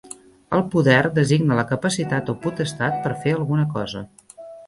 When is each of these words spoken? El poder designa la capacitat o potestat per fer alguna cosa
El 0.59 0.61
poder 0.75 1.01
designa 1.17 1.57
la 1.59 1.65
capacitat 1.73 2.33
o 2.33 2.35
potestat 2.47 2.99
per 3.05 3.13
fer 3.27 3.35
alguna 3.37 3.67
cosa 3.77 4.05